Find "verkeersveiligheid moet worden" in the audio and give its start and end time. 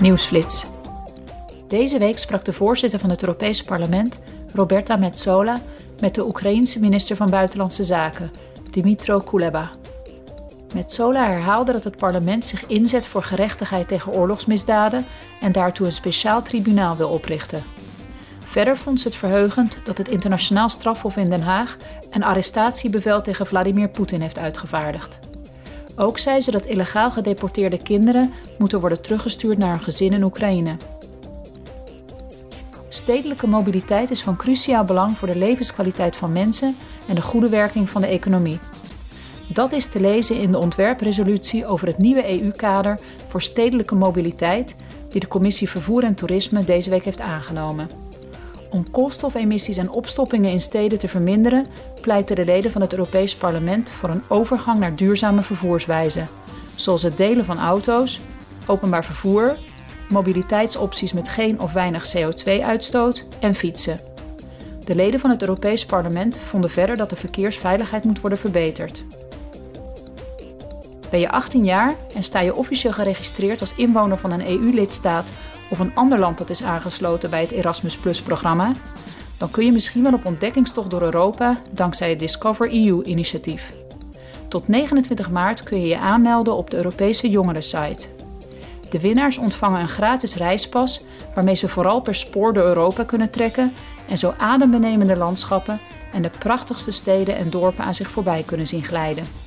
67.16-68.38